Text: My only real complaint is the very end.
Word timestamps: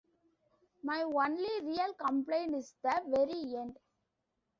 My 0.81 1.03
only 1.03 1.61
real 1.61 1.93
complaint 1.93 2.55
is 2.55 2.73
the 2.81 3.03
very 3.05 3.55
end. 3.55 3.77